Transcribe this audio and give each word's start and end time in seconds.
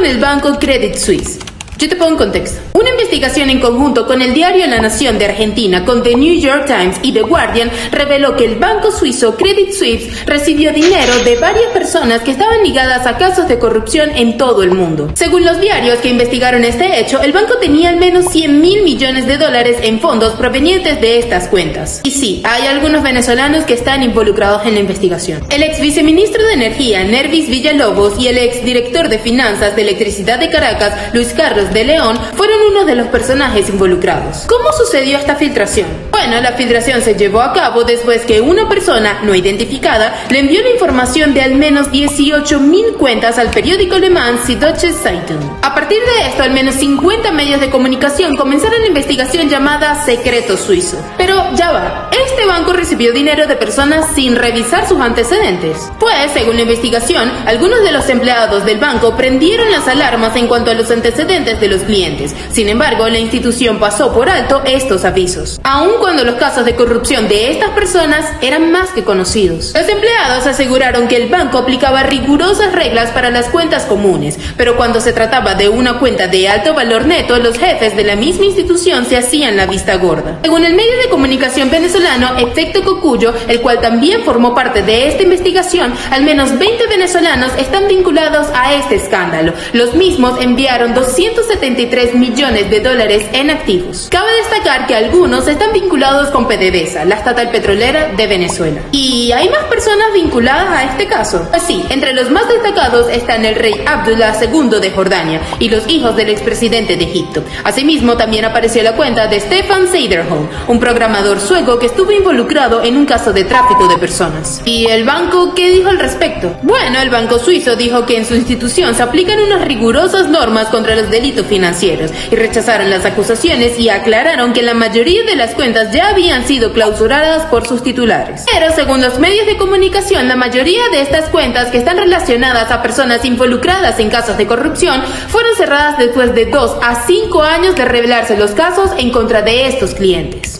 con 0.00 0.06
el 0.06 0.18
banco 0.18 0.58
Credit 0.58 0.96
Suisse. 0.96 1.49
Yo 1.80 1.88
te 1.88 1.96
pongo 1.96 2.10
en 2.10 2.18
contexto. 2.18 2.60
Una 2.74 2.90
investigación 2.90 3.48
en 3.48 3.58
conjunto 3.58 4.06
con 4.06 4.20
el 4.20 4.34
diario 4.34 4.66
La 4.66 4.82
Nación 4.82 5.18
de 5.18 5.24
Argentina, 5.24 5.82
con 5.86 6.02
The 6.02 6.14
New 6.14 6.38
York 6.38 6.66
Times 6.66 6.96
y 7.02 7.12
The 7.12 7.22
Guardian, 7.22 7.70
reveló 7.90 8.36
que 8.36 8.44
el 8.44 8.56
banco 8.56 8.92
suizo 8.92 9.34
Credit 9.34 9.72
Suisse 9.72 10.26
recibió 10.26 10.74
dinero 10.74 11.24
de 11.24 11.36
varias 11.36 11.70
personas 11.72 12.20
que 12.20 12.32
estaban 12.32 12.62
ligadas 12.62 13.06
a 13.06 13.16
casos 13.16 13.48
de 13.48 13.58
corrupción 13.58 14.10
en 14.14 14.36
todo 14.36 14.62
el 14.62 14.72
mundo. 14.72 15.10
Según 15.14 15.46
los 15.46 15.58
diarios 15.58 16.00
que 16.00 16.10
investigaron 16.10 16.64
este 16.64 17.00
hecho, 17.00 17.22
el 17.22 17.32
banco 17.32 17.56
tenía 17.56 17.88
al 17.88 17.96
menos 17.96 18.26
100 18.30 18.60
mil 18.60 18.82
millones 18.82 19.26
de 19.26 19.38
dólares 19.38 19.78
en 19.82 20.00
fondos 20.00 20.34
provenientes 20.34 21.00
de 21.00 21.18
estas 21.18 21.48
cuentas. 21.48 22.02
Y 22.04 22.10
sí, 22.10 22.42
hay 22.44 22.66
algunos 22.66 23.02
venezolanos 23.02 23.64
que 23.64 23.72
están 23.72 24.02
involucrados 24.02 24.66
en 24.66 24.74
la 24.74 24.80
investigación. 24.80 25.42
El 25.48 25.62
ex 25.62 25.80
viceministro 25.80 26.46
de 26.46 26.52
Energía, 26.52 27.04
Nervis 27.04 27.48
Villalobos, 27.48 28.18
y 28.18 28.28
el 28.28 28.36
ex 28.36 28.62
director 28.66 29.08
de 29.08 29.18
Finanzas 29.18 29.74
de 29.76 29.80
Electricidad 29.80 30.38
de 30.38 30.50
Caracas, 30.50 31.14
Luis 31.14 31.28
Carlos 31.28 31.69
de 31.72 31.84
León 31.84 32.18
fueron 32.34 32.56
uno 32.70 32.84
de 32.84 32.94
los 32.94 33.08
personajes 33.08 33.68
involucrados. 33.68 34.44
¿Cómo 34.46 34.72
sucedió 34.72 35.18
esta 35.18 35.36
filtración? 35.36 35.88
Bueno, 36.10 36.40
la 36.40 36.52
filtración 36.52 37.02
se 37.02 37.14
llevó 37.14 37.40
a 37.40 37.52
cabo 37.52 37.84
después 37.84 38.22
que 38.22 38.40
una 38.40 38.68
persona 38.68 39.20
no 39.22 39.34
identificada 39.34 40.26
le 40.30 40.40
envió 40.40 40.62
la 40.62 40.70
información 40.70 41.34
de 41.34 41.42
al 41.42 41.54
menos 41.54 41.90
18.000 41.90 42.96
cuentas 42.96 43.38
al 43.38 43.50
periódico 43.50 43.94
alemán 43.94 44.38
Süddeutsche 44.44 44.92
Zeitung. 44.92 45.40
A 45.62 45.74
partir 45.74 45.98
de 45.98 46.28
esto, 46.28 46.42
al 46.42 46.52
menos 46.52 46.74
50 46.76 47.32
medios 47.32 47.60
de 47.60 47.70
comunicación 47.70 48.36
comenzaron 48.36 48.80
la 48.80 48.88
investigación 48.88 49.48
llamada 49.48 50.04
Secreto 50.04 50.56
Suizo. 50.56 50.98
Pero 51.16 51.54
ya 51.54 51.72
va, 51.72 52.10
este 52.40 52.52
banco 52.52 52.72
recibió 52.72 53.12
dinero 53.12 53.46
de 53.46 53.54
personas 53.54 54.14
sin 54.14 54.34
revisar 54.34 54.88
sus 54.88 54.98
antecedentes. 54.98 55.92
Pues, 55.98 56.32
según 56.32 56.56
la 56.56 56.62
investigación, 56.62 57.30
algunos 57.44 57.82
de 57.82 57.92
los 57.92 58.08
empleados 58.08 58.64
del 58.64 58.78
banco 58.78 59.14
prendieron 59.14 59.70
las 59.70 59.86
alarmas 59.86 60.34
en 60.36 60.46
cuanto 60.46 60.70
a 60.70 60.74
los 60.74 60.90
antecedentes 60.90 61.60
de 61.60 61.68
los 61.68 61.82
clientes. 61.82 62.34
Sin 62.50 62.70
embargo, 62.70 63.06
la 63.10 63.18
institución 63.18 63.78
pasó 63.78 64.14
por 64.14 64.30
alto 64.30 64.62
estos 64.64 65.04
avisos, 65.04 65.60
aun 65.64 65.98
cuando 66.00 66.24
los 66.24 66.36
casos 66.36 66.64
de 66.64 66.74
corrupción 66.74 67.28
de 67.28 67.50
estas 67.50 67.72
personas 67.72 68.24
eran 68.40 68.72
más 68.72 68.88
que 68.88 69.04
conocidos. 69.04 69.74
Los 69.74 69.86
empleados 69.86 70.46
aseguraron 70.46 71.08
que 71.08 71.16
el 71.16 71.28
banco 71.28 71.58
aplicaba 71.58 72.04
rigurosas 72.04 72.72
reglas 72.72 73.10
para 73.10 73.28
las 73.28 73.50
cuentas 73.50 73.84
comunes, 73.84 74.38
pero 74.56 74.78
cuando 74.78 75.02
se 75.02 75.12
trataba 75.12 75.56
de 75.56 75.68
una 75.68 75.98
cuenta 75.98 76.26
de 76.26 76.48
alto 76.48 76.72
valor 76.72 77.04
neto, 77.04 77.38
los 77.38 77.58
jefes 77.58 77.94
de 77.96 78.04
la 78.04 78.16
misma 78.16 78.46
institución 78.46 79.04
se 79.04 79.18
hacían 79.18 79.58
la 79.58 79.66
vista 79.66 79.96
gorda. 79.96 80.38
Según 80.42 80.64
el 80.64 80.72
medio 80.72 80.96
de 81.02 81.10
comunicación 81.10 81.70
venezolano 81.70 82.29
Efecto 82.38 82.82
Cocuyo, 82.82 83.32
el 83.48 83.60
cual 83.60 83.80
también 83.80 84.22
formó 84.24 84.54
parte 84.54 84.82
de 84.82 85.08
esta 85.08 85.22
investigación, 85.22 85.92
al 86.10 86.22
menos 86.22 86.58
20 86.58 86.86
venezolanos 86.86 87.52
están 87.58 87.88
vinculados 87.88 88.48
a 88.54 88.74
este 88.74 88.96
escándalo. 88.96 89.52
Los 89.72 89.94
mismos 89.94 90.40
enviaron 90.40 90.94
270 90.94 91.50
73 91.60 92.14
millones 92.14 92.70
de 92.70 92.80
dólares 92.80 93.26
en 93.32 93.50
activos. 93.50 94.08
Cabe 94.10 94.30
destacar 94.36 94.86
que 94.86 94.94
algunos 94.94 95.46
están 95.46 95.72
vinculados 95.72 96.28
con 96.30 96.46
PDVSA, 96.46 97.04
la 97.04 97.16
estatal 97.16 97.50
petrolera 97.50 98.12
de 98.16 98.26
Venezuela. 98.26 98.80
¿Y 98.92 99.30
hay 99.32 99.48
más 99.48 99.64
personas 99.64 100.12
vinculadas 100.14 100.68
a 100.70 100.84
este 100.84 101.06
caso? 101.06 101.46
Pues 101.50 101.62
sí, 101.64 101.84
entre 101.90 102.14
los 102.14 102.30
más 102.30 102.48
destacados 102.48 103.08
están 103.10 103.44
el 103.44 103.56
rey 103.56 103.74
Abdullah 103.86 104.36
II 104.42 104.80
de 104.80 104.90
Jordania 104.90 105.40
y 105.58 105.68
los 105.68 105.88
hijos 105.88 106.16
del 106.16 106.30
expresidente 106.30 106.96
de 106.96 107.04
Egipto. 107.04 107.42
Asimismo, 107.64 108.16
también 108.16 108.44
apareció 108.44 108.82
la 108.82 108.96
cuenta 108.96 109.26
de 109.26 109.40
Stefan 109.40 109.88
Seiderholm, 109.88 110.48
un 110.68 110.80
programador 110.80 111.40
sueco 111.40 111.78
que 111.78 111.86
estuvo 111.86 112.12
involucrado 112.20 112.82
en 112.82 112.96
un 112.96 113.06
caso 113.06 113.32
de 113.32 113.44
tráfico 113.44 113.88
de 113.88 113.98
personas. 113.98 114.62
¿Y 114.64 114.86
el 114.86 115.04
banco 115.04 115.54
qué 115.54 115.70
dijo 115.70 115.88
al 115.88 115.98
respecto? 115.98 116.54
Bueno, 116.62 117.00
el 117.00 117.10
banco 117.10 117.38
suizo 117.38 117.76
dijo 117.76 118.06
que 118.06 118.18
en 118.18 118.26
su 118.26 118.34
institución 118.34 118.94
se 118.94 119.02
aplican 119.02 119.40
unas 119.40 119.64
rigurosas 119.64 120.28
normas 120.28 120.68
contra 120.68 120.94
los 120.94 121.10
delitos 121.10 121.46
financieros 121.46 122.10
y 122.30 122.36
rechazaron 122.36 122.90
las 122.90 123.04
acusaciones 123.04 123.78
y 123.78 123.88
aclararon 123.88 124.52
que 124.52 124.62
la 124.62 124.74
mayoría 124.74 125.24
de 125.24 125.36
las 125.36 125.54
cuentas 125.54 125.92
ya 125.92 126.08
habían 126.10 126.46
sido 126.46 126.72
clausuradas 126.72 127.46
por 127.46 127.66
sus 127.66 127.82
titulares. 127.82 128.44
Pero 128.52 128.72
según 128.74 129.00
los 129.00 129.18
medios 129.18 129.46
de 129.46 129.56
comunicación, 129.56 130.28
la 130.28 130.36
mayoría 130.36 130.88
de 130.90 131.00
estas 131.00 131.28
cuentas 131.30 131.70
que 131.70 131.78
están 131.78 131.96
relacionadas 131.96 132.70
a 132.70 132.82
personas 132.82 133.24
involucradas 133.24 133.98
en 133.98 134.10
casos 134.10 134.36
de 134.36 134.46
corrupción 134.46 135.02
fueron 135.28 135.56
cerradas 135.56 135.98
después 135.98 136.34
de 136.34 136.46
dos 136.46 136.76
a 136.82 137.06
cinco 137.06 137.42
años 137.42 137.74
de 137.76 137.84
revelarse 137.84 138.36
los 138.36 138.52
casos 138.52 138.90
en 138.98 139.10
contra 139.10 139.42
de 139.42 139.66
estos 139.66 139.94
clientes. 139.94 140.59